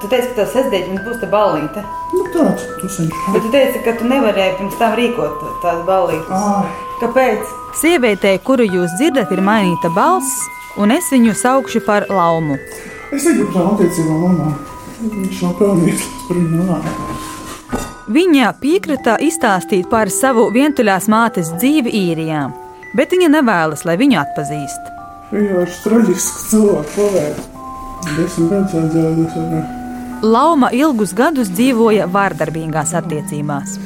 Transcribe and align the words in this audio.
Tu 0.00 0.08
teici, 0.12 0.28
ka 0.28 0.42
tev 0.42 0.48
sestdien 0.52 0.90
mums 0.92 1.04
būs 1.06 1.20
tā 1.22 1.28
ballīte. 1.32 1.82
Nu, 2.12 2.24
tāds 2.34 2.66
tas 2.82 2.98
viņš 3.00 3.20
Bet 3.32 3.46
tu 3.46 3.52
teici, 3.54 3.80
ka 3.84 3.94
tu 3.96 4.08
nevarēji 4.10 4.58
pirms 4.58 4.76
tam 4.80 4.96
rīkot 4.98 5.46
tādu 5.62 5.86
ballīti. 5.88 6.36
Ai, 6.36 6.66
Kāpēc? 7.00 7.54
Sievietei, 7.80 8.36
kuru 8.44 8.64
jūs 8.68 8.92
dzirdat, 8.98 9.32
ir 9.32 9.40
mainīta 9.44 9.88
balss, 9.96 10.42
un 10.80 10.92
es 10.92 11.08
viņu 11.12 11.32
saukšu 11.36 11.80
par 11.86 12.06
laumu. 12.12 12.58
es 13.12 13.24
negribu 13.24 13.52
tām 13.54 13.72
attiecībām 13.72 14.26
runāt. 14.26 14.74
Viņš 15.00 15.42
nav 15.44 15.56
pelnījis 15.60 16.04
par 16.28 16.36
viņu 16.36 16.60
runāt. 16.60 16.84
Viņa 18.06 18.52
piekrita 18.60 19.16
izstāstīt 19.20 19.88
par 19.90 20.12
savu 20.14 20.50
vientuļās 20.54 21.08
mātes 21.08 21.50
dzīvi 21.56 21.90
īrijā, 21.90 22.44
bet 22.94 23.16
viņa 23.16 23.32
nevēlas, 23.32 23.84
lai 23.88 23.96
viņu 23.96 24.20
atpazīst. 24.20 24.92
Vienkārši 25.32 25.82
traģisks 25.88 26.46
cilvēks 26.52 26.94
pavērt. 27.00 27.48
Desmit 28.16 28.52
gadus 28.52 29.34
ar 29.40 29.85
Lauma 30.22 30.70
ilgus 30.72 31.12
gadus 31.12 31.50
dzīvoja 31.52 32.06
vārdarbīgās 32.08 32.94
attiecībās. 32.96 33.76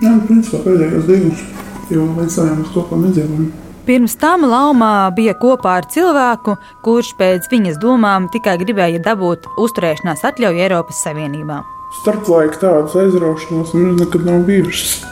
Jā, 0.00 0.14
principā 0.24 0.62
pēdējos 0.64 1.06
divus, 1.08 1.42
līdz 1.90 2.36
tam 2.38 2.52
mēs 2.56 2.70
kopā 2.72 2.98
nedzīvojam. 3.02 3.50
Pirms 3.86 4.16
tam 4.18 4.46
Lauma 4.48 5.10
bija 5.14 5.36
kopā 5.38 5.76
ar 5.82 5.88
cilvēku, 5.92 6.56
kurš 6.82 7.12
pēc 7.20 7.50
viņas 7.52 7.76
domām 7.82 8.30
tikai 8.32 8.56
gribēja 8.62 9.02
dabūt 9.04 9.44
uzturēšanās 9.62 10.24
atļauju 10.26 10.62
Eiropas 10.64 11.02
Savienībā. 11.04 11.60
Starplaika 12.00 12.62
tādas 12.62 12.96
aizraušanās 12.98 13.74
mums 13.76 14.00
nekad 14.00 14.24
nav 14.26 14.40
bijušas. 14.48 15.02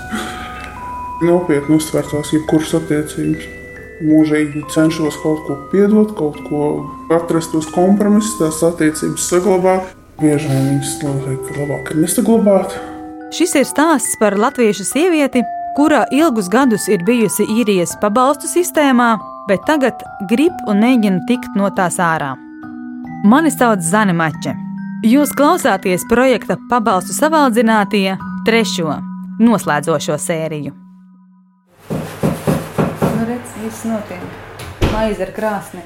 Nopietni 1.23 1.77
uztvērtās 1.77 2.33
jebkuras 2.35 2.73
attiecības. 2.81 3.45
Mūžīgi 4.05 4.65
cenšos 4.73 5.21
kaut 5.23 5.45
ko 5.47 5.59
piedot, 5.71 6.17
kaut 6.19 6.41
ko 6.49 6.65
atrast 7.15 7.53
tos 7.55 7.69
kompromisus, 7.71 8.35
tās 8.41 8.59
attiecības 8.67 9.29
saglabāt. 9.31 9.95
Bieži 10.21 10.47
vien 10.47 10.67
viņas 10.69 10.91
liekas, 11.03 11.49
ka 11.49 11.55
labāk 11.59 11.91
ir 11.91 12.01
nesaglabāt. 12.05 12.75
Šis 13.35 13.55
ir 13.59 13.65
stāsts 13.67 14.15
par 14.21 14.37
latviešu 14.39 14.87
sievieti, 14.87 15.43
kura 15.75 16.05
ilgus 16.15 16.47
gadus 16.53 16.87
ir 16.87 17.03
bijusi 17.07 17.47
īrijas 17.51 17.97
pabalstu 18.03 18.47
sistēmā, 18.47 19.17
bet 19.49 19.65
tagad 19.67 20.05
grib 20.31 20.55
un 20.71 20.79
mēģina 20.85 21.25
tikt 21.27 21.59
no 21.59 21.73
tās 21.75 21.99
ārā. 21.99 22.35
Mani 23.27 23.51
sauc 23.51 23.83
Zane 23.83 24.15
Mača. 24.15 24.55
Jūs 25.05 25.35
klausāties 25.37 26.07
projekta 26.09 26.57
pabalstu 26.71 27.17
savaldzinātie 27.17 28.15
trešo 28.47 29.01
noslēdzošo 29.43 30.17
sēriju. 30.21 30.73
Nu, 31.91 33.27
redz, 33.27 33.59
viss 33.65 33.85
notiek. 33.91 34.25
Maize 34.95 35.27
ar 35.27 35.35
krāsni. 35.35 35.83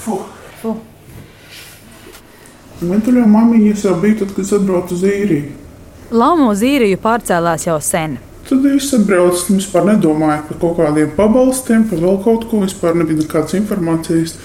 Fuh. 0.00 0.24
Fu. 0.62 0.78
Mentuļā 2.84 3.24
mamīņas 3.24 3.86
jau 3.86 3.94
bija 4.02 4.18
tad, 4.20 4.34
kad 4.36 4.44
es 4.44 4.52
atbraucu 4.52 4.92
uz 4.98 5.04
īriju. 5.08 5.52
Laumo 6.12 6.50
zīriju 6.54 6.98
pārcēlās 7.00 7.64
jau 7.64 7.78
sen. 7.80 8.18
Tad 8.46 8.66
es 8.68 8.90
atbraucu, 8.94 9.56
vispār 9.56 9.88
nedomāju 9.88 10.42
par 10.50 10.58
kaut 10.60 10.76
kādiem 10.78 11.08
pabalstiem, 11.16 11.86
par 11.88 12.02
vēl 12.04 12.18
kaut 12.22 12.44
ko. 12.50 12.60
Vispār 12.62 12.94
nebija 12.94 13.22
nekādas 13.22 13.56
informācijas. 13.58 14.36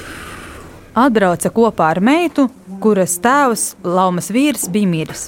Atbrauca 0.98 1.52
kopā 1.54 1.92
ar 1.92 2.00
meitu, 2.02 2.48
kuras 2.82 3.18
tēvs, 3.22 3.66
Laumas 3.84 4.32
vīrs, 4.32 4.66
bija 4.72 4.90
miris. 4.90 5.28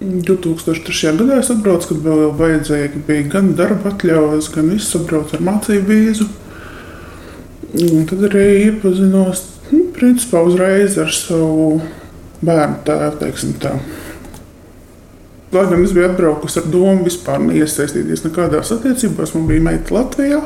2003. 0.00 1.12
gadā 1.20 1.38
es 1.42 1.50
atbraucu, 1.52 1.92
kad 1.92 2.00
vēl 2.04 2.32
vajadzēja, 2.40 3.02
bija 3.06 3.26
gan 3.36 3.52
darba 3.58 3.92
atļaujas, 3.92 4.48
gan 4.56 4.72
viss 4.72 4.96
atbraucu 4.96 5.36
ar 5.36 5.44
mācību 5.44 5.92
vīzu. 5.92 6.26
Un 7.84 8.08
tad 8.08 8.24
arī 8.30 8.48
iepazinos, 8.70 9.44
nu, 9.70 9.84
principā 9.94 10.42
uzreiz 10.46 10.98
ar 10.98 11.14
savu 11.14 11.78
bērnu 12.46 12.82
tēvu, 12.86 13.18
teiksim 13.20 13.54
tā. 13.62 13.74
Lai 15.54 15.64
gan 15.70 15.84
es 15.84 15.92
biju 15.94 16.08
atbraukusi 16.08 16.60
ar 16.60 16.70
domu 16.70 17.06
vispār 17.06 17.42
neiesaistīties 17.44 18.24
nekādās 18.24 18.72
attiecībās, 18.74 19.36
man 19.36 19.46
bija 19.50 19.62
meita 19.68 19.94
Latvijā. 19.94 20.40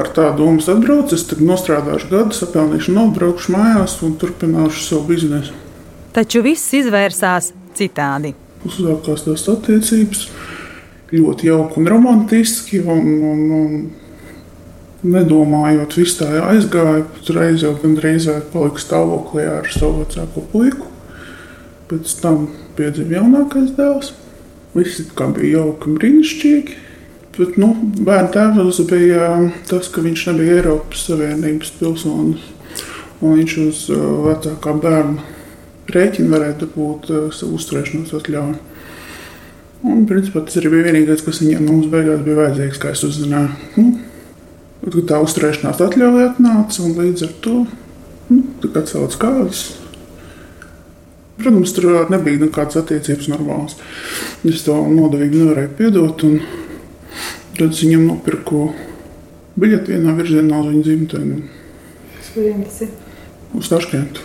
Ar 0.00 0.08
tādu 0.16 0.46
domu 0.46 0.62
atbraucu, 0.72 1.14
es 1.14 1.26
tad 1.28 1.42
nostrādāšu 1.44 2.08
gadu, 2.08 2.36
sapelnīšu 2.36 2.94
naudu, 2.96 3.18
braukšu 3.18 3.52
mājās 3.52 3.98
un 4.06 4.14
turpināšu 4.20 4.86
savu 4.86 5.04
biznesu. 5.10 5.52
Taču 6.16 6.40
viss 6.44 6.72
izvērsās 6.76 7.50
citādi. 7.76 8.32
Uzsākās 8.64 9.26
tās 9.26 9.44
attiecības 9.52 10.24
ļoti 11.12 11.50
jauki 11.50 11.80
un 11.80 11.90
romantiski. 11.92 12.80
Un, 12.80 13.12
un, 13.32 13.42
un 13.58 15.12
nedomājot, 15.12 15.96
viss 15.98 16.18
tā 16.20 16.30
aizgāja. 16.46 17.04
Reiz 17.34 17.64
jau 17.66 17.74
gandrīz 17.82 18.28
vai 18.30 18.40
paliku 18.52 18.82
stāvoklī 18.82 19.46
ar 19.50 19.68
savu 19.72 20.02
vecāko 20.02 20.44
puiku. 20.52 20.91
Pēc 21.92 22.12
tam 22.22 22.46
piedzima 22.78 23.18
jaunākais 23.18 23.74
dēls. 23.76 24.14
Viss 24.72 25.02
bija 25.12 25.58
jauki 25.58 25.90
un 25.90 25.98
brīnišķīgi. 25.98 26.78
Bet 27.36 27.58
nu, 27.60 27.74
bērnu 28.04 28.32
tēvs 28.32 28.80
bija 28.88 29.28
tas, 29.68 29.90
ka 29.92 30.00
viņš 30.04 30.22
nebija 30.30 30.56
Eiropas 30.62 31.04
Savienības 31.08 31.74
pilsonis. 31.76 32.48
Viņš 33.20 33.56
uz 33.62 33.82
uh, 33.92 34.00
vecākā 34.24 34.72
bērna 34.80 35.26
rēķinu 35.92 36.32
varētu 36.32 36.64
dabūt 36.64 37.10
uh, 37.12 37.26
savu 37.36 37.60
uzturēšanos 37.60 38.16
atļauju. 38.18 38.56
Un, 39.82 40.06
principā, 40.08 40.46
tas 40.46 40.56
arī 40.60 40.72
bija 40.72 40.88
vienīgais, 40.88 41.24
kas 41.26 41.42
viņam 41.44 41.68
mums 41.68 41.92
beigās 41.92 42.24
bija 42.24 42.40
vajadzīgs, 42.40 42.80
kā 42.80 42.94
es 42.96 43.04
uzzināju. 43.06 43.52
Nu, 43.76 45.04
tā 45.08 45.20
uzturēšanās 45.22 45.84
atļauja 45.84 46.32
atnāca, 46.32 46.82
un 46.86 46.96
līdz 46.96 47.28
ar 47.28 47.38
to 47.44 47.56
nu, 48.32 48.42
atcēlās 48.72 49.20
kādas. 49.20 49.64
Protams, 51.42 51.72
tur 51.74 52.06
nebija 52.12 52.38
nekādas 52.44 52.78
attiecības 52.78 53.28
normālas. 53.32 53.74
Es 54.46 54.62
to 54.66 54.76
nodevīgi 54.86 55.40
nevarēju 55.40 55.72
piedot. 55.78 56.22
Un 56.28 56.38
tad 57.58 57.72
es 57.72 57.82
viņam 57.82 58.04
nopirku 58.06 58.68
biļeti 59.58 59.96
vienā 59.96 60.14
virzienā 60.16 60.60
uz 60.62 60.68
viņa 60.70 60.84
dzimteni, 60.86 61.40
Kuriem 62.32 62.62
tas 62.64 62.78
ir? 62.86 62.92
uz 63.58 63.68
Taškentu. 63.68 64.22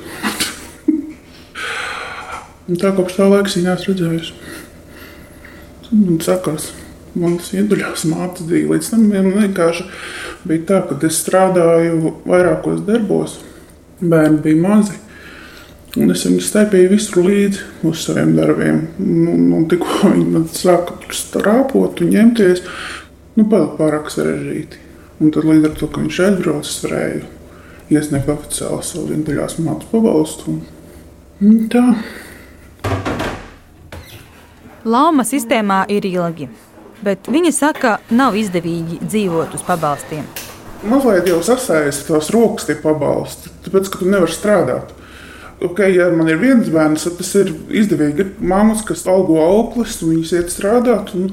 Tā 2.78 2.92
kopš 2.96 3.18
tā 3.18 3.26
laika 3.32 3.52
viņa 3.52 3.74
neesmu 3.74 3.94
redzējusi. 3.94 4.38
Man 5.98 6.22
sakās, 6.24 6.70
manas 7.16 7.50
ieduļās 7.56 8.06
mātes 8.12 8.46
bija. 8.48 8.70
Līdz 8.74 8.90
tam 8.94 9.06
vienkārši 9.12 9.86
bija 10.48 10.66
tā, 10.70 10.80
ka 10.90 11.00
es 11.08 11.20
strādāju 11.24 12.14
vairākos 12.28 12.84
darbos. 12.88 13.38
Bērni 14.04 14.44
bija 14.44 14.62
mazi. 14.68 15.00
Un 15.98 16.14
es 16.14 16.26
viņus 16.28 16.50
stepēju 16.52 16.92
visur 16.92 17.24
līdzi 17.26 17.64
uz 17.90 18.04
saviem 18.06 18.36
darbiem. 18.38 18.84
Un, 19.02 19.48
un 19.58 19.64
tikko 19.70 20.10
viņi 20.14 20.28
man 20.36 20.46
sāka 20.54 20.98
strāpot 21.16 22.04
un 22.04 22.12
ņemties, 22.14 22.62
nu, 23.40 23.48
palika 23.50 23.74
pārāk 23.80 24.12
sarežģīti. 24.14 24.84
Un 25.18 25.34
tad 25.34 25.48
līdz 25.50 25.72
ar 25.72 25.76
to, 25.80 25.90
ka 25.90 26.04
viņš 26.04 26.20
aizbrauca, 26.28 26.70
es 26.70 26.84
varēju 26.84 27.24
iesniegt 27.98 28.30
oficiāli 28.30 28.86
savu 28.86 29.08
vientuļās 29.10 29.58
mātes 29.66 29.90
pabalstu. 29.90 30.54
Un, 30.54 30.60
un 31.42 31.64
tā. 31.74 31.86
Lauma 34.88 35.26
sistēmā 35.28 35.82
ir 35.92 36.06
ilgi, 36.08 36.46
bet 37.04 37.32
viņi 37.32 37.56
saka, 37.56 37.98
nav 38.14 38.38
izdevīgi 38.38 39.02
dzīvot 39.02 39.58
uz 39.58 39.66
pabalstiem. 39.66 40.28
Mazliet 40.88 41.26
jau 41.28 41.42
sasējas 41.42 42.04
tās 42.06 42.30
rokas, 42.32 42.68
tie 42.70 42.78
pabalsti, 42.78 43.50
tāpēc, 43.66 43.90
ka 43.90 44.04
tu 44.04 44.12
nevari 44.14 44.36
strādāt. 44.36 44.94
Okay, 45.58 45.96
ja 45.96 46.12
man 46.14 46.28
ir 46.30 46.38
viens 46.38 46.68
bērns, 46.70 47.08
tad 47.08 47.16
tas 47.18 47.32
ir 47.40 47.48
izdevīgi. 47.74 48.22
Ir 48.22 48.50
mammas, 48.52 48.84
kas 48.86 49.08
algo 49.10 49.40
auglis, 49.42 49.96
un 50.06 50.14
viņas 50.14 50.34
iet 50.38 50.54
strādāt. 50.54 51.16
Un, 51.18 51.32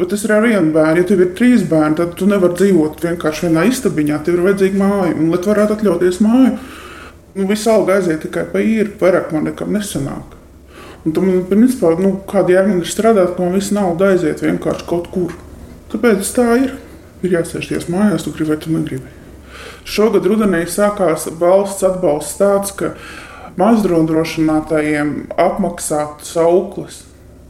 bet 0.00 0.14
tas 0.14 0.24
ir 0.24 0.32
ar 0.32 0.46
vienu 0.46 0.72
bērnu. 0.72 1.02
Ja 1.02 1.08
tev 1.10 1.20
ir 1.20 1.34
trīs 1.36 1.66
bērni, 1.68 1.98
tad 1.98 2.14
tu 2.16 2.28
nevari 2.30 2.56
dzīvot 2.56 3.04
vienkārši 3.04 3.48
vienā 3.48 3.66
istabiņā. 3.68 4.22
Tev 4.24 4.38
ir 4.38 4.46
vajadzīga 4.48 4.80
māja. 4.80 5.12
Un, 5.12 5.28
lai 5.28 5.42
tu 5.44 5.52
varētu 5.52 5.76
atļauties 5.76 6.22
māju, 6.24 6.56
nu, 7.36 7.46
visu 7.52 7.72
algu 7.74 7.92
aiziet 7.98 8.24
tikai 8.24 8.48
pa 8.48 8.64
īri. 8.64 8.96
Vairāk 9.02 9.36
man 9.36 9.48
nekam 9.50 9.76
nesanāk. 9.76 10.40
Un 11.04 11.16
tam, 11.16 11.28
principā, 11.52 11.92
nu, 12.00 12.16
kāda 12.28 12.56
jēga 12.56 12.72
man 12.72 12.80
ir 12.80 12.88
strādāt, 12.88 13.36
man 13.40 13.56
viss 13.56 13.76
nauda 13.76 14.14
aiziet 14.14 14.40
vienkārši 14.44 14.88
kaut 14.88 15.12
kur. 15.12 15.36
Tāpēc 15.92 16.36
tā 16.36 16.52
ir. 16.64 16.78
Ir 17.20 17.34
jāsēžties 17.36 17.90
mājās, 17.92 18.24
tu 18.24 18.32
gribi 18.32 18.54
vai 18.54 18.62
tu 18.62 18.72
negribi. 18.72 19.10
Šogad 19.84 20.24
rudenī 20.24 20.62
sākās 20.64 21.26
valsts 21.40 21.84
atbalsts 21.84 22.38
tāds, 22.40 22.72
ka 22.72 22.94
mazdrošinātājiem 23.58 25.14
apmaksāt 25.40 26.26
sauklis. 26.26 27.04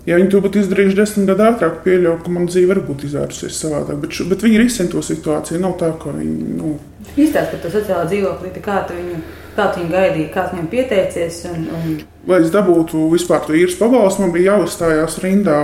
Ja 0.09 0.17
viņi 0.17 0.31
to 0.33 0.41
būtu 0.41 0.63
izdarījuši 0.63 0.97
desmit 0.97 1.29
gadu 1.29 1.45
ātrāk, 1.45 1.83
pieļauju, 1.85 2.21
ka 2.25 2.33
man 2.33 2.49
dzīve 2.49 2.73
var 2.73 2.81
būt 2.87 3.05
izvērsusies 3.11 3.59
savādāk. 3.61 4.01
Bet, 4.01 4.17
bet 4.31 4.47
viņi 4.47 4.63
risina 4.63 4.93
to 4.93 5.03
situāciju. 5.05 5.61
Nav 5.61 5.77
tā, 5.83 5.91
ka 6.01 6.15
viņi. 6.17 6.55
Nu, 6.57 6.79
Izstāst 7.17 7.53
par 7.53 7.63
to 7.63 7.73
sociālo 7.73 8.07
dzīvokli, 8.09 8.53
kā 8.65 8.83
tu 8.89 8.97
viņu 8.99 9.21
Kā 9.51 9.67
tu 9.75 9.83
viņu 9.83 9.91
gaidīji, 9.91 10.31
kāds 10.31 10.53
viņam 10.55 10.67
pieteicies? 10.71 11.39
Un, 11.51 11.65
un... 11.75 11.95
Lai 12.31 12.39
es 12.45 12.53
dabūtu 12.55 13.09
vispār 13.11 13.43
to 13.43 13.55
īres 13.59 13.75
pabalstu, 13.81 14.23
man 14.23 14.33
bija 14.35 14.55
jāuzstājās 14.55 15.17
rindā 15.25 15.57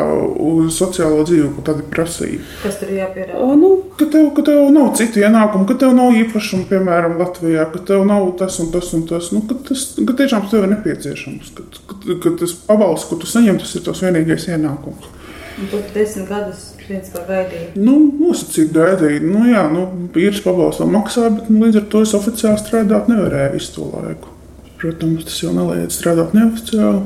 uz 0.43 0.75
sociālo 0.75 1.23
dzīvi, 1.27 1.53
ko 1.55 1.62
tad 1.65 1.85
prasīja. 1.93 2.41
Kas 2.65 2.81
tur 2.81 2.91
jāpierāda? 2.97 3.38
O, 3.38 3.55
Nu, 3.56 3.71
ka, 3.97 4.09
tev, 4.12 4.29
ka 4.37 4.43
tev 4.44 4.67
nav 4.75 4.91
citu 4.99 5.23
ienākumu, 5.23 5.69
ka 5.71 5.79
tev 5.81 5.94
nav 5.97 6.17
īpašumu, 6.19 6.67
piemēram, 6.69 7.17
Latvijā, 7.21 7.69
ka 7.73 7.81
tev 7.88 8.05
nav 8.09 8.27
tas 8.41 8.59
un 8.61 8.73
tas 8.75 8.91
un 8.97 9.06
tas. 9.09 9.31
Nu, 9.33 9.44
ka 9.49 9.56
tas 9.71 9.87
ka 9.97 10.17
tiešām 10.19 10.50
tev 10.50 10.67
ir 10.67 10.73
nepieciešams. 10.75 11.53
Ka, 11.56 11.69
ka, 11.93 12.19
ka 12.25 12.35
tas 12.43 12.56
pabalsts, 12.67 13.09
ko 13.09 13.21
tu 13.23 13.31
saņem, 13.31 13.62
tas 13.62 13.77
ir 13.79 13.87
tas 13.87 14.03
vienīgais 14.05 14.50
ienākums. 14.50 15.09
Un 15.56 15.71
tu 15.73 15.81
desmit 15.94 16.29
gadus 16.29 16.73
principā 16.87 17.23
gaidīji. 17.29 17.69
Nu, 17.79 17.97
nosacīt 18.21 18.73
gaidīt. 18.75 19.27
Nu, 19.27 19.44
jā, 19.50 19.67
nu, 19.73 19.87
īres 20.17 20.43
pabalstu 20.44 20.85
vēl 20.85 20.93
maksā, 20.94 21.29
bet 21.35 21.50
nu, 21.53 21.61
līdz 21.67 21.81
ar 21.83 21.87
to 21.93 22.03
es 22.06 22.15
oficiāli 22.19 22.62
strādāt 22.62 23.11
nevarēju 23.12 23.55
visu 23.56 23.75
to 23.77 23.91
laiku. 23.93 24.33
Protams, 24.81 25.27
tas 25.29 25.38
jau 25.43 25.53
neliedz 25.56 25.97
strādāt 25.97 26.35
neoficiāli. 26.37 27.03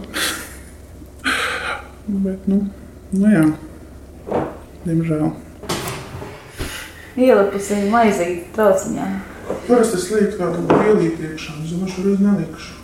bet, 2.26 2.48
nu, 2.50 2.64
nu 3.14 3.34
jā, 3.34 3.44
diemžēl. 4.86 5.30
Ielipusi 7.20 7.84
maizīti 7.90 8.50
trauciņā. 8.56 9.08
Parasti 9.66 9.98
es 9.98 10.10
lieku 10.14 10.36
tādu 10.38 10.62
lielīti 10.68 11.32
iekšā, 11.32 11.56
domāju, 11.66 11.94
šoreiz 11.96 12.20
nelikšu. 12.22 12.76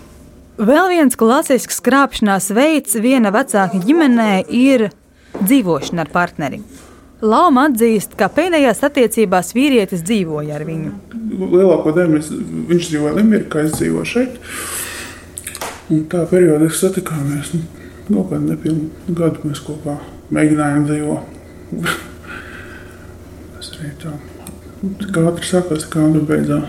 Vēl 0.57 0.89
viens 0.89 1.19
klasisks 1.21 1.83
krāpšanās 1.85 2.49
veids 2.57 2.97
viena 2.97 3.29
vecāka 3.35 3.77
ģimenē 3.83 4.47
ir 4.49 4.89
dzīvošana 5.43 6.05
ar 6.07 6.13
partneri. 6.13 6.61
Lauma 7.25 7.65
atzīst, 7.71 8.13
ka 8.19 8.29
pēdējās 8.29 8.83
attiecībās 8.85 9.55
vīrietis 9.57 10.03
dzīvoja 10.05 10.59
ar 10.59 10.67
viņu. 10.69 10.91
Lielāko 11.41 11.95
daļu 11.97 12.21
viņš 12.69 12.91
dzīvoja 12.91 13.15
Limburgā, 13.17 13.65
es 13.65 13.79
dzīvoju 13.79 14.11
šeit. 14.11 14.37
Un 15.93 16.03
tā 16.13 16.27
periodiski 16.29 16.83
satikāmies. 16.83 17.55
Nu, 17.57 17.63
kaut 18.21 18.35
kādu 18.35 18.51
nepilnu 18.51 19.17
gadu 19.17 19.49
mēs 19.49 19.63
kopā 19.65 19.97
mēģinājām 20.37 20.85
dzīvot. 20.91 21.33
Tas 23.57 23.73
arī 23.79 23.93
tā. 24.03 24.13
Nu, 24.83 24.93
Kā 25.09 25.23
ātri 25.31 25.49
sākās, 25.49 25.87
kā 25.89 26.05
ātri 26.05 26.21
beidzās. 26.29 26.69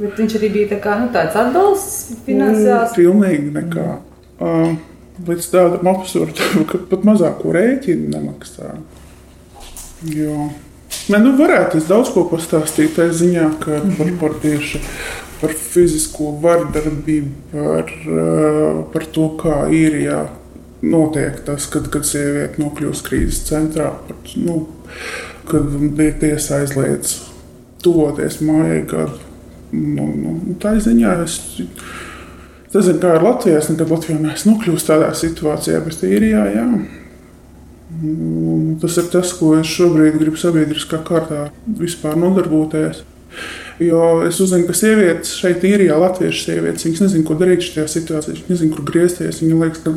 Bet 0.00 0.18
viņš 0.18 0.34
arī 0.40 0.50
bija 0.56 0.72
tā 0.74 0.80
kā, 0.82 0.96
nu, 0.98 1.06
tāds 1.14 1.38
atbalsts 1.38 2.18
finansiāls. 2.26 2.96
Pilnīgi 2.98 3.54
nekā. 3.54 3.86
Uh, 4.42 4.74
līdz 5.22 5.48
tādam 5.52 5.90
absurdam, 5.94 6.64
ka 6.70 6.80
pat 6.90 7.04
mazāko 7.06 7.54
rēķinu 7.54 8.10
nemaksā. 8.14 8.74
Jo. 10.10 10.48
Nē, 11.10 11.18
nu 11.20 11.34
varētu 11.38 11.78
es 11.80 11.88
daudz 11.88 12.10
ko 12.14 12.24
pastāstīt 12.30 12.96
tajā 12.96 13.12
ziņā, 13.20 13.44
ka 13.62 13.82
par, 13.98 14.10
par 14.20 14.34
tieši 14.42 14.80
par 15.40 15.52
fizisko 15.58 16.30
vardarbību, 16.40 17.32
par, 17.52 17.90
uh, 18.08 18.80
par 18.94 19.06
to, 19.12 19.28
kā 19.40 19.64
īrijā 19.74 20.22
notiek 20.84 21.40
tas, 21.46 21.66
kad, 21.72 21.90
kad 21.92 22.06
sieviete 22.08 22.60
nokļūst 22.62 23.04
krīzes 23.06 23.42
centrā, 23.48 23.90
par, 24.08 24.18
nu, 24.40 24.64
kad 25.48 25.68
tiesa 26.20 26.62
aizliedz 26.62 27.18
tuvoties 27.84 28.40
mājai 28.44 28.82
gadu. 28.88 29.20
Nu, 29.74 30.06
nu, 30.06 30.56
tā 30.62 30.76
ziņā 30.80 31.16
es 31.24 31.40
Es 32.74 32.80
nezinu, 32.80 32.98
kā 32.98 33.12
ir 33.14 33.22
Latvijā. 33.22 33.58
Es 33.60 33.68
nekad 33.70 33.92
Latvijā 33.94 34.18
neesmu 34.18 34.56
nokļuvis 34.56 34.86
tādā 34.88 35.12
situācijā, 35.14 35.78
bet 35.84 36.00
īrijā, 36.08 36.40
jā. 36.56 36.64
Mm, 37.94 38.72
Tas 38.82 38.96
ir 38.98 39.06
tas, 39.12 39.30
ko 39.38 39.52
es 39.54 39.70
šobrīd 39.70 40.16
gribu 40.18 40.40
sabiedriskā 40.40 40.98
kārtā 41.06 41.44
vispār 41.78 42.16
nodarboties. 42.18 43.04
Jo 43.78 44.24
es 44.26 44.40
uzzinu, 44.42 44.66
ka 44.66 44.74
sievietes 44.74 45.36
šeit, 45.38 45.62
īrijā, 45.66 45.94
latviešu 46.02 46.42
sievietes, 46.48 46.86
viņas 46.88 47.04
nezina, 47.04 47.26
ko 47.28 47.36
darīt 47.38 47.62
šajā 47.68 47.84
situācijā. 47.92 48.34
Viņas 48.40 48.50
nezina, 48.50 48.74
kur 48.74 48.88
griezties. 48.90 49.38
Viņam 49.44 49.62
liekas, 49.62 49.84
ka, 49.86 49.94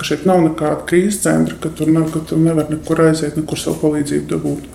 ka 0.00 0.08
šeit 0.10 0.26
nav 0.26 0.42
nekāda 0.48 0.82
krīzes 0.90 1.20
centra, 1.22 1.54
ka 1.62 1.70
tur, 1.78 1.94
nav, 1.94 2.10
ka 2.14 2.24
tur 2.26 2.42
nevar 2.42 2.66
nekur 2.74 3.04
aiziet, 3.06 3.38
nekur 3.38 3.62
savu 3.62 3.78
palīdzību 3.84 4.28
dabūt. 4.34 4.66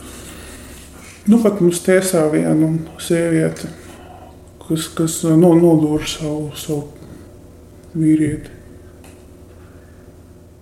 Nu, 1.28 1.44
pat 1.44 1.60
mums 1.60 1.84
tiesā 1.84 2.24
viena 2.32 2.72
sieviete, 3.04 3.68
kas, 4.64 4.88
kas 4.96 5.20
no, 5.28 5.52
nodūra 5.60 6.08
savu, 6.08 6.50
savu 6.56 7.01
vīrieti. 7.95 8.53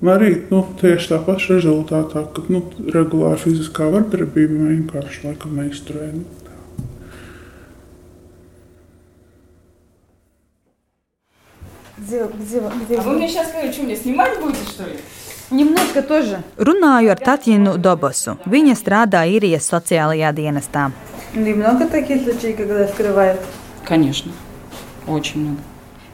Un 0.05 0.11
arī 0.13 0.31
nu, 0.51 0.61
tieši 0.81 1.15
tā 1.15 1.19
paša 1.25 1.55
rezultātā, 1.57 2.27
ka 2.35 2.43
nu, 2.53 2.61
regulāra 2.93 3.39
fiziskā 3.41 3.87
vardarbība 3.89 4.67
vienkārši 4.69 5.31
laikam 5.31 5.55
neizturēja. 5.57 6.13
Nu, 6.19 6.25
tā. 6.45 6.53
А 11.97 13.03
вы 13.03 13.13
мне 13.15 13.29
сейчас 13.29 13.49
скажите, 13.49 13.73
что, 13.73 13.83
мне 13.85 13.97
снимать 13.97 14.39
будете, 14.41 14.65
что 14.67 14.85
ли? 14.85 14.99
Немножко 15.51 16.03
тоже. 16.03 16.43
Runāju 16.57 17.11
ar 17.11 17.21
Tatjanu 17.21 17.77
Dobosu. 17.79 18.39
Viņa 18.45 18.75
strādā 18.77 19.25
īrijas 19.29 19.69
sociālajā 19.69 20.33
dienestā. 20.33 20.91
И 21.35 21.39
много 21.39 21.87
таких 21.87 22.25
случаев, 22.25 22.57
когда 22.57 22.87
скрывают. 22.89 23.41
Конечно, 23.85 24.33
очень 25.07 25.41
много. 25.41 25.61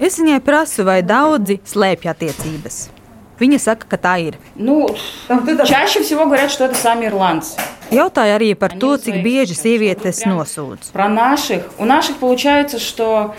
Es 0.01 0.17
viņai 0.17 0.41
prasu, 0.41 0.85
vai 0.89 1.03
daudzi 1.05 1.59
slēpj 1.69 2.09
attiecības. 2.09 2.89
Viņa 3.41 3.59
saka, 3.61 3.87
ka 3.89 3.97
tā 3.97 4.15
ir. 4.21 4.37
Ну, 4.55 4.89
Там 5.29 5.43
кто-то 5.43 5.67
чаще 5.67 6.03
всего 6.03 6.27
говорят, 6.27 6.51
что 6.51 6.65
это 6.65 6.75
сами 6.75 7.07
ирландцы. 7.07 7.57
Jautāja 7.91 8.37
arī 8.37 8.55
par 8.55 8.77
to, 8.77 8.97
cik 9.01 9.23
bieži 9.25 9.57
sievietes 9.57 10.23
nosūdz. 10.29 10.93
Про 10.93 11.09
наших. 11.09 11.65
У 11.79 11.85
наших 11.85 12.17
получается, 12.17 12.79
что... 12.79 13.35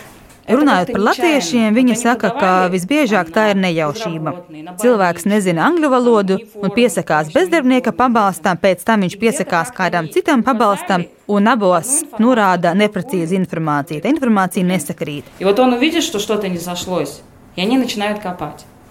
Runājot 0.46 0.92
par 0.94 1.02
latviešiem, 1.08 1.74
viņa 1.74 1.96
saka, 1.98 2.30
ka 2.38 2.50
visbiežāk 2.70 3.32
tā 3.34 3.48
ir 3.52 3.58
nejaušība. 3.58 4.34
Cilvēks 4.78 5.26
nezina 5.26 5.64
angļu 5.66 5.90
valodu 5.90 6.38
un 6.62 6.72
piesakās 6.76 7.32
bezdarbnieka 7.34 7.92
pabalstam, 7.96 8.60
pēc 8.62 8.84
tam 8.86 9.02
viņš 9.06 9.18
piesakās 9.22 9.74
kādam 9.74 10.10
citam 10.14 10.44
pabalstam, 10.46 11.08
un 11.26 11.50
abos 11.50 11.98
norāda 12.22 12.76
neprecīza 12.78 13.34
informācija. 13.40 14.04
Tā 14.04 14.14
informācija 14.14 14.66
nesakrīt. 14.66 15.26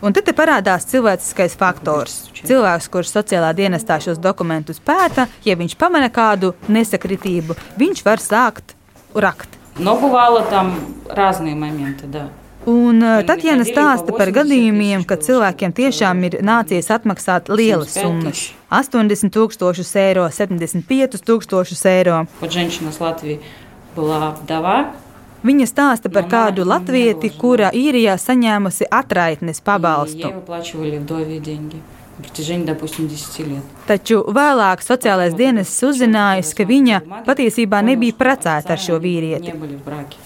Un 0.06 0.14
tad 0.14 0.28
parādās 0.38 0.84
cilvēciskais 0.92 1.56
faktors. 1.58 2.18
Cilvēks, 2.44 2.90
kurš 2.92 3.14
sociālā 3.16 3.54
dienestā 3.56 3.96
šos 4.04 4.20
dokumentus 4.22 4.84
pēta, 4.84 5.30
ja 5.48 5.56
viņš 5.56 5.78
pamana 5.80 6.12
kādu 6.14 6.52
nesakritību, 6.68 7.56
viņš 7.80 8.04
var 8.06 8.22
sākt 8.22 8.76
rakt. 9.16 9.55
Но 9.79 9.97
bывало 9.97 10.43
там 10.43 10.75
разные 11.09 11.55
моменты, 11.55 12.07
да. 12.07 12.29
Un 12.67 13.01
uh, 13.01 13.23
Tatjana 13.25 13.65
stāsta 13.65 14.13
par 14.13 14.29
gadījumiem, 14.37 15.07
kad 15.09 15.23
cilvēkiem 15.25 15.73
tiešām 15.73 16.19
ir 16.29 16.35
nācies 16.45 16.91
atmaksāt 16.93 17.49
lielas 17.49 17.95
75 17.97 18.05
summas - 18.05 18.81
80 18.81 19.33
tūkstošus 19.33 19.95
eiro, 19.97 20.29
75 20.29 21.25
tūkstošus 21.25 21.85
eiro. 21.89 22.27
Вот 22.41 22.53
женщина 22.53 22.93
с 22.93 23.01
Латвии 23.01 23.41
была 23.97 24.37
вдова, 24.37 24.93
Viņa 25.41 25.65
stāsta 25.65 26.11
par 26.13 26.27
kādu 26.29 26.67
latvieti, 26.69 27.31
kura 27.33 27.71
īrijā 27.73 28.19
saņēmusi 28.21 28.85
atraitnes 28.93 29.57
и 29.57 29.63
ей 29.63 29.65
pabalstu. 29.65 30.29
выплачивали 32.19 32.21
вдовье 32.21 32.21
деньги 32.21 32.21
на 32.21 32.23
протяжении, 32.23 32.67
допустим, 32.67 33.09
10 33.09 33.39
лет. 33.47 33.65
Taču 33.87 34.25
vēlāk 34.27 34.83
sociālais 34.85 35.35
dienests 35.35 35.83
uzzinājis, 35.83 36.55
ka 36.55 36.65
viņa 36.65 37.01
patiesībā 37.27 37.83
nebija 37.83 38.15
precēta 38.15 38.77
ar 38.77 38.79
šo 38.79 39.01
vīrieti. 39.01 39.53
Не 39.53 39.55
были 39.55 39.77
в 39.77 39.85
браке. 39.85 40.17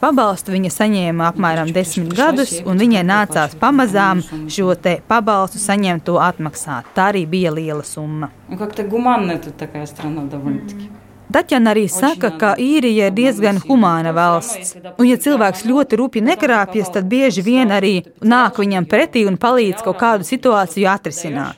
Pabalstu 0.00 0.52
viņa 0.52 0.68
saņēma 0.68 1.30
apmēram 1.32 1.70
desmit 1.72 2.12
gadus, 2.12 2.58
un 2.66 2.76
viņai 2.76 3.04
nācās 3.08 3.54
pamazām 3.56 4.20
šo 4.52 4.74
te 4.76 4.98
pabalstu 5.08 5.58
saņemto 5.62 6.18
atmaksāt. 6.20 6.90
Tā 6.94 7.08
arī 7.12 7.24
bija 7.26 7.54
liela 7.54 7.84
summa. 7.84 8.30
Ну, 8.48 8.58
как-то 8.58 8.82
гуманная 8.82 9.38
тут 9.38 9.56
такая 9.56 9.86
страна 9.86 10.24
довольно-таки. 10.24 10.90
Daķana 11.34 11.72
arī 11.72 11.86
saka, 11.88 12.30
ka 12.38 12.54
īrija 12.60 13.06
ir 13.08 13.14
diezgan 13.16 13.56
humāna 13.64 14.12
valsts. 14.14 14.74
Un, 14.98 15.06
ja 15.08 15.16
cilvēks 15.16 15.64
ļoti 15.66 15.96
rūpīgi 15.98 16.22
nekrāpjas, 16.28 16.92
tad 16.94 17.08
bieži 17.10 17.42
vien 17.42 17.72
arī 17.72 18.04
nāk 18.22 18.60
viņam 18.60 18.84
pretī 18.86 19.24
un 19.26 19.38
palīdz 19.40 19.82
kaut 19.82 19.98
kādu 19.98 20.22
situāciju 20.28 20.86
atrisināt. 20.92 21.56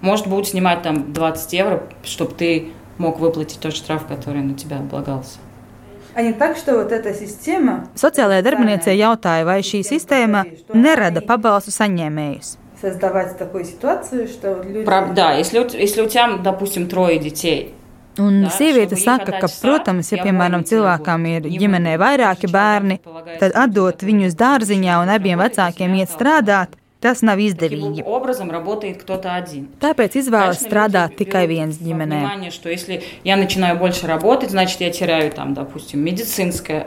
Может, 0.00 0.26
будут 0.28 0.48
снимать 0.48 0.82
там 0.82 1.12
20 1.12 1.52
евро, 1.52 1.82
чтобы 2.02 2.32
ты 2.34 2.72
мог 2.96 3.20
выплатить 3.20 3.60
тот 3.60 3.74
штраф, 3.76 4.06
который 4.06 4.40
на 4.42 4.54
тебя 4.54 4.78
облагался. 4.78 5.38
А 6.14 6.22
не 6.22 6.32
так, 6.32 6.56
что 6.56 6.74
вот 6.74 6.90
эта 6.90 7.12
система 7.14 7.86
Sociālajā 7.94 8.42
darbiniecei 8.42 8.96
jautāja, 8.98 9.44
vai 9.44 9.60
šī 9.62 9.84
sistēma 9.86 10.44
nerada 10.74 11.20
pabalstu 11.20 11.70
saņēmējus. 11.70 12.56
создавать 12.80 13.36
такую 13.38 13.64
ситуацию, 13.66 14.26
что 14.26 14.54
вот 14.54 14.64
люди... 14.66 14.84
Прав- 14.86 15.12
Да, 15.14 15.34
если, 15.34 15.58
у- 15.60 15.68
если 15.68 16.00
у 16.02 16.08
тебя, 16.08 16.38
допустим, 16.42 16.88
трое 16.88 17.18
детей, 17.18 17.74
Un 18.21 18.45
sieviete 18.53 18.95
saka, 18.95 19.39
ka, 19.41 19.49
protams, 19.61 20.11
ja 20.13 20.23
piemēram 20.23 20.63
cilvēkam 20.67 21.25
ir 21.27 21.49
ģimenē 21.51 21.97
vairāki 21.99 22.47
bērni, 22.51 22.99
tad 23.41 23.55
atdot 23.65 24.05
viņus 24.07 24.37
dārziņā 24.39 25.01
un 25.03 25.11
abiem 25.11 25.41
vecākiem 25.41 25.97
iet 25.99 26.13
strādāt, 26.13 26.77
Tas 27.05 27.21
nav 27.25 27.41
izdevīgi. 27.43 28.01
Tāpēc 29.83 30.19
izvēlas 30.23 30.63
strādāt 30.65 31.17
tikai 31.19 31.45
viens 31.51 31.77
ģimenē. 31.77 32.21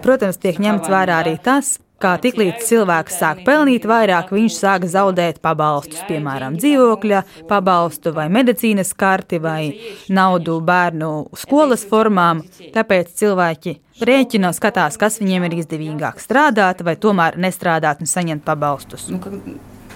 Protams, 0.02 0.40
tiek 0.42 0.58
ņemts 0.64 0.90
vērā 0.90 1.20
arī 1.22 1.36
tas, 1.42 1.76
Kā 1.98 2.12
tiklīdz 2.22 2.62
cilvēks 2.62 3.16
sāk 3.18 3.40
pelnīt 3.42 3.82
vairāk, 3.90 4.28
viņš 4.30 4.54
sāk 4.60 4.84
zaudēt 4.86 5.40
pabalstus, 5.42 5.98
piemēram, 6.06 6.54
dzīvokļa 6.62 7.22
pabalstu 7.50 8.12
vai 8.14 8.28
medicīnas 8.30 8.92
karti 8.94 9.40
vai 9.42 9.62
naudu 10.06 10.60
bērnu 10.62 11.08
skolas 11.42 11.82
formām. 11.90 12.44
Tāpēc 12.76 13.10
cilvēki 13.18 13.74
rēķina 13.98 14.52
skatās, 14.54 14.94
kas 15.00 15.18
viņiem 15.18 15.48
ir 15.48 15.58
izdevīgāk 15.64 16.22
strādāt 16.22 16.86
vai 16.86 16.94
tomēr 16.94 17.34
nestrādāt 17.34 18.06
un 18.06 18.12
saņemt 18.14 18.46
pabalstus. 18.46 19.08
Nu, 19.10 19.18
ka... 19.18 19.34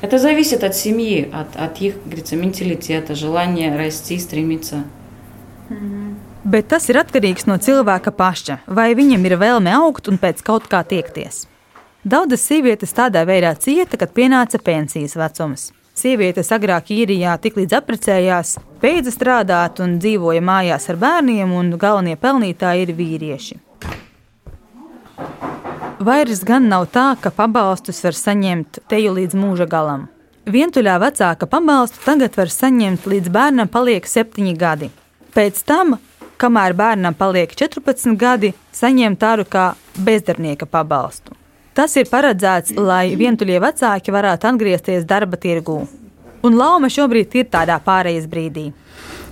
Это 0.02 0.20
зависит 0.20 0.64
от 0.64 0.76
семьи, 0.76 1.30
от, 1.34 1.56
от 1.56 1.82
их, 1.82 1.96
как 1.96 2.04
говорится, 2.04 2.36
менталитета, 2.36 3.16
желания 3.16 3.76
расти, 3.76 4.20
стремиться. 4.20 4.84
Bet 6.48 6.70
tas 6.72 6.86
ir 6.88 6.96
atkarīgs 7.02 7.44
no 7.50 7.58
cilvēka 7.60 8.14
paša, 8.16 8.62
vai 8.72 8.94
viņam 8.96 9.26
ir 9.28 9.36
vēlme 9.42 9.74
augt 9.82 10.08
un 10.08 10.16
pēc 10.22 10.40
kaut 10.48 10.70
kā 10.72 10.80
tiekties. 10.88 11.44
Daudzas 12.08 12.46
sievietes 12.48 12.96
tādā 12.96 13.26
veidā 13.28 13.52
cieta, 13.60 13.98
kad 14.00 14.14
pienāca 14.16 14.62
pensijas 14.64 15.18
vecums. 15.20 15.74
Sievietes 15.98 16.54
agrāk 16.56 16.94
īrijā 16.94 17.34
tiklīdz 17.42 17.76
apprecējās, 17.82 18.54
beidza 18.80 19.12
strādāt 19.12 19.82
un 19.84 19.98
dzīvoja 20.00 20.40
mājās 20.40 20.88
ar 20.94 21.02
bērniem, 21.02 21.52
un 21.52 21.74
galvenie 21.82 22.16
pelnītāji 22.16 22.86
ir 22.86 22.96
vīrieši. 22.96 23.60
Vairs 26.03 26.41
gan 26.43 26.65
nav 26.67 26.89
tā, 26.91 27.13
ka 27.23 27.31
pabalstus 27.31 28.01
var 28.03 28.17
saņemt 28.19 28.81
teju 28.91 29.13
līdz 29.15 29.37
mūža 29.39 29.69
galam. 29.71 30.09
Vientuļā 30.51 30.97
vecāka 30.99 31.47
pabalstu 31.47 32.01
tagad 32.03 32.35
var 32.35 32.51
saņemt 32.51 33.05
līdz 33.07 33.31
bērnam 33.31 33.71
paliek 33.71 34.09
septiņi 34.11 34.55
gadi. 34.59 34.89
Pēc 35.37 35.61
tam, 35.69 35.95
kamēr 36.43 36.75
bērnam 36.75 37.15
paliek 37.15 37.55
14 37.55 38.17
gadi, 38.19 38.51
saņem 38.75 39.15
tādu 39.21 39.47
kā 39.47 39.69
bezdarbnieka 39.95 40.67
pabalstu. 40.67 41.37
Tas 41.79 41.95
ir 41.95 42.11
paredzēts, 42.11 42.75
lai 42.75 43.15
vientuļie 43.15 43.63
vecāki 43.63 44.17
varētu 44.17 44.51
atgriezties 44.51 45.07
darba 45.07 45.39
tirgū. 45.39 45.79
Un 46.43 46.59
Lauma 46.59 46.91
šobrīd 46.91 47.39
ir 47.39 47.49
tādā 47.53 47.79
pārejas 47.79 48.27
brīdī. 48.27 48.73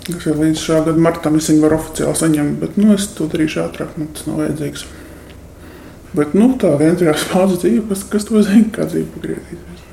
Tas 0.07 0.23
ir 0.31 0.39
līdz 0.39 0.63
šā 0.69 0.85
gada 0.87 1.03
martam, 1.03 1.43
es 1.43 1.51
viņu 1.51 1.67
varu 1.67 1.81
oficiāli 1.83 2.23
saņemt, 2.23 2.57
bet 2.63 2.79
nu, 2.79 2.95
es 2.95 3.11
to 3.19 3.27
darīšu 3.27 3.65
ātrāk, 3.67 3.99
man 3.99 4.15
tas 4.15 4.31
nav 4.31 4.45
vajadzīgs. 4.45 4.87
Bet 6.11 6.33
nu, 6.35 6.49
tā 6.59 6.73
vienkārši 6.75 7.29
paudze 7.31 7.61
dzīve, 7.63 7.85
kas, 7.93 8.03
kas 8.11 8.27
to 8.27 8.41
zina, 8.43 8.67
kā 8.75 8.87
dzīve 8.89 9.07
pagriezīsies. 9.15 9.85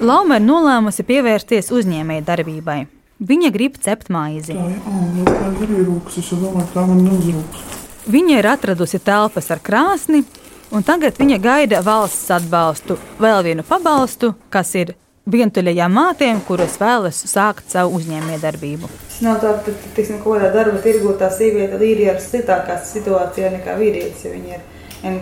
Lauma 0.00 0.38
ir 0.38 0.44
nolēmusi 0.44 1.04
pievērsties 1.08 1.68
uzņēmēji 1.72 2.24
darbībai. 2.24 2.78
Viņa 3.28 3.50
grib 3.52 3.76
cept 3.80 4.10
maizi. 4.12 4.52
Tā 4.52 4.64
jā, 4.68 4.80
jau 5.16 5.26
tā 5.28 5.50
ir 5.52 5.62
arī 5.66 5.84
rūks, 5.86 6.18
es 6.20 6.32
domāju, 6.36 6.68
tā 6.74 6.84
man 6.88 7.00
neuzrūks. 7.04 7.64
Viņa 8.12 8.36
ir 8.38 8.48
atradusi 8.50 9.00
telpas 9.04 9.48
ar 9.52 9.60
krāsni, 9.64 10.20
un 10.72 10.84
tagad 10.84 11.16
viņa 11.20 11.38
gaida 11.44 11.80
valsts 11.84 12.28
atbalstu, 12.36 12.98
vēl 13.20 13.40
vienu 13.48 13.64
pabalstu, 13.68 14.34
kas 14.52 14.74
ir 14.76 14.94
vientuļajām 15.32 15.96
mātēm, 15.96 16.44
kuras 16.46 16.76
vēlas 16.80 17.18
sākt 17.32 17.72
savu 17.72 17.96
uzņēmējdarbību. 17.98 18.92
Nav 19.24 19.40
tā, 19.42 19.56
ka, 19.64 19.74
teiksim, 19.96 20.20
kaut 20.22 20.36
kādā 20.36 20.52
darba 20.54 20.80
tirgu 20.84 21.16
tā 21.18 21.32
sieviete 21.34 21.80
ir 21.80 22.20
sliktākā 22.22 22.78
situācijā 22.84 23.50
nekā 23.56 23.74
vīrietis, 23.80 24.24
ja 24.28 24.32
viņa 24.36 24.58
ir 24.58 24.64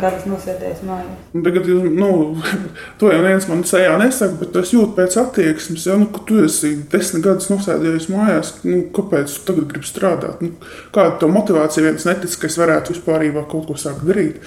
gadus 0.00 0.26
nosēdējis 0.28 0.83
mājās. 0.87 1.23
Un 1.35 1.45
Tagad, 1.47 1.69
nu, 1.69 2.11
to 3.00 3.11
jau 3.12 3.23
viens 3.25 3.47
man 3.50 3.64
sejā 3.69 3.95
nesaka, 4.00 4.38
bet 4.40 4.59
es 4.61 4.73
jūtu 4.75 4.95
pēc 4.97 5.16
attieksmes, 5.21 5.87
ja, 5.88 5.97
nu, 6.00 6.09
tu 6.28 6.38
esi 6.45 6.75
desmit 6.93 7.25
gadus 7.25 7.50
nosēdējis 7.52 8.09
mājās, 8.12 8.52
nu, 8.66 8.85
kāpēc 8.95 9.35
tu 9.35 9.43
tagad 9.50 9.66
gribi 9.73 9.88
strādāt? 9.88 10.45
Nu, 10.45 10.54
kāda 10.95 11.19
to 11.21 11.31
motivācija 11.33 11.87
viens 11.88 12.07
netic, 12.09 12.37
ka 12.40 12.50
es 12.50 12.61
varētu 12.61 12.95
vispār 12.95 13.26
kaut 13.50 13.69
ko 13.69 13.78
sākt 13.81 14.07
darīt? 14.09 14.40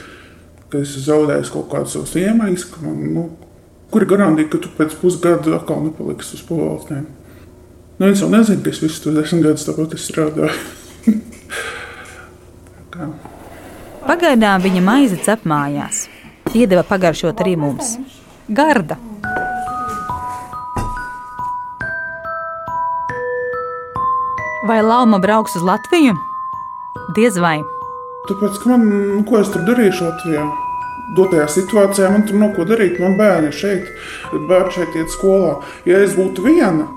Ka 0.71 0.81
es 0.83 0.95
zaudēju 1.05 1.51
kaut 1.53 1.69
kādus 1.71 1.95
savus 1.95 2.17
iemaņas, 2.19 2.67
ka 2.73 2.83
man, 2.83 2.97
nu, 3.13 3.27
kur 3.93 4.03
ir 4.03 4.11
garantija, 4.11 4.51
ka 4.51 4.63
tu 4.63 4.73
pēc 4.79 4.97
pusgada 5.01 5.55
atkal 5.59 5.79
nepaliksi 5.85 6.35
uz 6.39 6.43
pavalstiem? 6.47 7.05
Nu, 7.97 8.05
viens 8.05 8.21
jau 8.21 8.29
nezina, 8.31 8.61
ka 8.63 8.69
es 8.73 8.83
visus 8.83 9.01
tos 9.03 9.15
desmit 9.15 9.47
gadus 9.47 9.67
tāpat. 9.67 9.95
Kā? 12.97 13.07
Pagaidām 14.07 14.61
viņa 14.63 14.81
maize 14.85 15.17
cep 15.19 15.41
mājās. 15.43 16.05
Iedeva 16.55 16.85
pagaršot 16.87 17.41
arī 17.43 17.57
mums. 17.59 17.97
Garda. 18.47 18.95
Vai 24.67 24.77
Lauma 24.83 25.19
brauks 25.19 25.57
uz 25.59 25.65
Latviju? 25.67 26.15
Diez 27.19 27.35
vai. 27.35 27.57
Tāpēc, 28.29 28.61
ka 28.63 28.71
man, 28.71 28.87
nu, 28.87 29.19
ko 29.27 29.41
es 29.41 29.51
tur 29.51 29.67
darīšu 29.67 30.07
Latvijā? 30.07 30.45
Dotajā 31.19 31.49
situācijā 31.51 32.07
man 32.11 32.23
tur 32.27 32.39
nav 32.39 32.55
ko 32.55 32.63
darīt. 32.67 33.01
Man 33.03 33.19
bērni 33.19 33.51
šeit, 33.51 33.91
bērni 34.47 34.75
šeit 34.77 34.95
iet 35.01 35.11
skolā. 35.11 35.57
Ja 35.87 35.99
es 36.03 36.15
būtu 36.15 36.47
viena, 36.47 36.87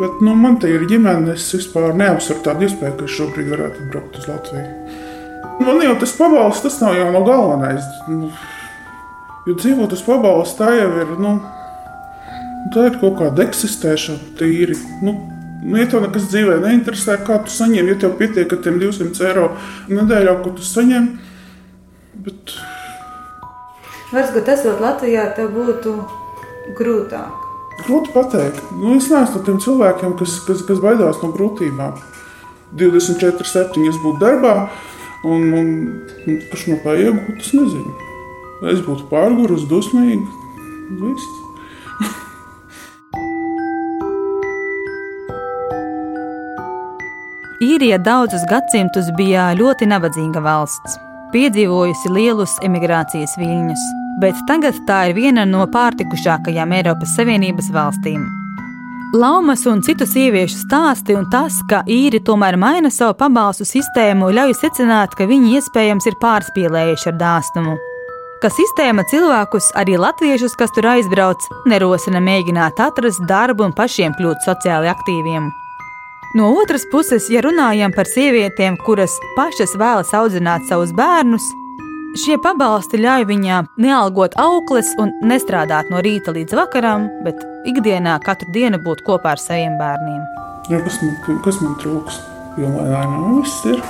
bet 0.00 0.22
nu, 0.26 0.34
man 0.34 0.58
te 0.58 0.74
ir 0.74 0.90
ģimene, 0.90 1.38
es 1.38 1.46
vispār 1.54 1.94
neapsveru 1.94 2.42
tādu 2.50 2.66
iespēju, 2.66 2.98
ka 2.98 3.06
es 3.06 3.18
šobrīd 3.18 3.54
varētu 3.54 3.90
braukt 3.94 4.18
uz 4.22 4.30
Latviju. 4.34 4.85
Man 5.60 5.80
jau 5.82 5.94
tas 6.00 6.12
pabalsts, 6.16 6.62
tas 6.66 6.80
nav 6.82 6.96
jau 6.98 7.10
no 7.14 7.22
galvenais. 7.26 7.84
Nu, 8.10 8.30
jo 9.46 9.54
dzīvot 9.56 9.94
uz 9.96 10.02
pabalstu, 10.04 10.62
tā 10.64 10.74
jau 10.76 10.90
ir. 11.02 11.14
Nu, 11.20 11.38
Tā 12.74 12.88
ir 12.88 12.96
kaut 12.98 13.14
kāda 13.20 13.44
eksistēšana, 13.46 14.32
tīri. 14.40 14.74
Nu, 15.04 15.12
nu, 15.62 15.76
ja 15.78 15.86
tev 15.90 16.02
nekas 16.02 16.24
dzīvē 16.32 16.56
neinteresē, 16.64 17.14
kā 17.26 17.38
tu 17.44 17.52
saņem, 17.54 17.92
ja 17.92 17.98
tev 18.02 18.16
pietiek 18.18 18.50
ar 18.52 18.58
tiem 18.64 18.80
200 18.82 19.22
eiro 19.28 19.44
nedēļā, 19.86 20.34
ko 20.42 20.50
tu 20.56 20.66
saņem, 20.66 21.06
bet 22.26 22.56
Varbūt 24.10 24.50
esot 24.50 24.82
Latvijā, 24.82 25.28
tev 25.36 25.50
būtu 25.54 25.94
grūtāk. 26.78 27.46
grūti 27.86 28.12
pateikt. 28.14 28.62
Nu, 28.80 28.96
es 28.96 29.06
neesmu 29.10 29.38
no 29.38 29.46
tiem 29.46 29.62
cilvēkiem, 29.62 30.18
kas, 30.18 30.38
kas, 30.46 30.62
kas 30.66 30.82
baidās 30.82 31.22
no 31.22 31.30
grūtībām. 31.34 31.98
24, 32.74 33.46
7 33.46 33.88
es 33.90 33.98
būtu 34.02 34.18
darbā, 34.22 34.54
un, 35.26 35.52
un, 35.58 35.68
kas 36.50 36.66
no 36.70 36.76
tā 36.84 36.92
iegūtu, 37.02 37.38
es 37.40 37.50
nezinu. 37.56 37.92
Es 38.72 38.80
būtu 38.86 39.02
pārgājis, 39.10 39.66
dusmīgs. 39.70 40.30
Viss. 41.00 41.26
Īrija 47.66 47.98
daudzus 47.98 48.44
gadsimtus 48.50 49.10
bija 49.18 49.54
ļoti 49.58 49.84
nabadzīga 49.90 50.40
valsts, 50.44 50.98
piedzīvojusi 51.34 52.08
lielus 52.14 52.54
emigrācijas 52.64 53.34
viļņus, 53.40 53.82
bet 54.22 54.36
tagad 54.48 54.74
tā 54.88 54.98
ir 55.10 55.14
viena 55.18 55.44
no 55.48 55.66
pārtikušākajām 55.74 56.72
Eiropas 56.78 57.16
Savienības 57.18 57.72
valstīm. 57.74 58.35
Laumas 59.12 59.62
un 59.66 59.78
citu 59.86 60.02
sieviešu 60.02 60.58
stāsti 60.64 61.14
un 61.14 61.28
tas, 61.30 61.60
ka 61.70 61.84
īri 61.86 62.18
tomēr 62.26 62.56
maina 62.58 62.90
savu 62.90 63.14
pabalstu 63.20 63.62
sistēmu, 63.68 64.32
ļauj 64.34 64.54
secināt, 64.58 65.14
ka 65.14 65.28
viņi 65.30 65.52
iespējams 65.56 66.08
ir 66.10 66.16
pārspīlējuši 66.22 67.12
ar 67.12 67.20
dāsnumu. 67.20 67.76
Ka 68.42 68.50
sistēma 68.50 69.06
cilvēkus, 69.06 69.70
arī 69.78 69.94
latviešus, 70.02 70.56
kas 70.58 70.74
tur 70.74 70.90
aizbrauc, 70.90 71.46
nerosina 71.70 72.20
mēģināt 72.20 72.82
atrast 72.82 73.22
darbu 73.30 73.68
un 73.68 73.76
pašiem 73.78 74.16
kļūt 74.18 74.42
sociāli 74.44 74.90
aktīviem. 74.90 75.52
No 76.34 76.50
otras 76.58 76.82
puses, 76.90 77.30
ja 77.30 77.40
runājam 77.46 77.94
par 77.94 78.10
sievietēm, 78.10 78.74
kuras 78.84 79.14
pašas 79.38 79.78
vēlas 79.78 80.10
audzināt 80.18 80.66
savus 80.66 80.90
bērnus, 80.92 81.46
šie 82.20 82.36
pabalsti 82.42 83.00
ļauj 83.00 83.26
viņām 83.28 83.68
nealgot 83.82 84.36
aukles 84.40 84.88
un 85.02 85.12
nestrādāt 85.26 85.90
no 85.92 86.00
rīta 86.04 86.32
līdz 86.32 86.56
vakaram, 86.56 87.06
bet 87.26 87.42
ikdienā 87.68 88.16
katru 88.24 88.48
dienu 88.54 88.80
būt 88.82 89.02
kopā 89.06 89.34
ar 89.34 89.42
saviem 89.42 89.76
bērniem. 89.80 90.22
Ja, 90.72 90.80
kas, 90.82 90.98
man, 91.02 91.38
kas 91.44 91.60
man 91.62 91.76
trūks? 91.82 92.18
Jo 92.56 92.70
nu, 92.72 93.42
viss 93.42 93.66
ir. 93.68 93.82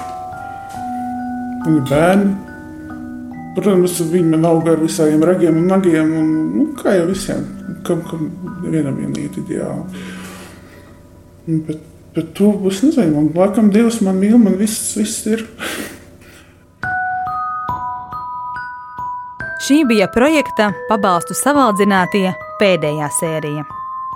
Man 1.62 1.78
ir 1.78 1.87
bērni. 1.88 2.35
Protams, 3.56 3.97
viņi 4.12 4.35
man 4.35 4.45
auga 4.50 4.75
ar 4.75 4.83
visiem 4.83 5.23
ragiem 5.25 5.62
un 5.62 5.71
nagiem. 5.71 6.12
Un, 6.21 6.33
nu, 6.52 6.68
kā 6.76 6.99
jau 6.99 7.06
visiem, 7.09 7.47
kam, 7.87 8.02
kam 8.11 8.28
vienam 8.66 8.99
vienīgi 8.99 9.45
ideāli. 9.45 10.04
Bet, 11.68 11.85
bet 12.16 12.33
to 12.37 12.52
es 12.68 12.83
nezinu. 12.85 13.14
Man 13.14 13.30
laikam 13.38 13.71
Dievs 13.73 14.02
man 14.04 14.18
mīl, 14.21 14.37
man 14.42 14.59
viss, 14.61 14.97
viss 14.99 15.28
ir. 15.30 15.47
Šī 19.66 19.80
bija 19.88 20.06
projekta 20.14 20.68
pabalstu 20.87 21.35
savaldzinātie 21.35 22.28
pēdējā 22.61 23.06
sērija. 23.11 23.64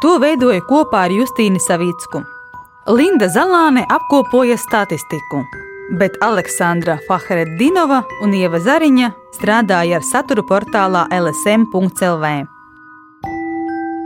To 0.03 0.13
veidoja 0.23 0.63
kopā 0.69 1.09
ar 1.09 1.15
Justīnu 1.15 1.59
Savicku. 1.59 2.21
Linda 2.87 3.27
Zalāne 3.27 3.83
apkopoja 3.91 4.55
statistiku, 4.61 5.41
bet 5.99 6.21
Aleksandra 6.23 7.01
Fahredinova 7.09 8.05
un 8.23 8.37
Ieva 8.37 8.61
Zariņa 8.63 9.11
strādāja 9.35 9.99
ar 9.99 10.07
saturu 10.07 10.45
portālā 10.47 11.09
lsm.lv. 11.19 12.31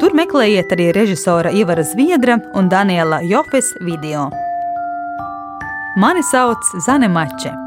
Tur 0.01 0.17
meklējiet 0.17 0.73
arī 0.73 0.89
režisora 0.97 1.53
Ivara 1.53 1.85
Zviedra 1.85 2.39
un 2.55 2.73
Daniela 2.73 3.21
Jofes 3.21 3.75
video. 3.85 4.31
Mani 6.01 6.25
sauc 6.33 6.73
Zane 6.87 7.13
Mače. 7.13 7.64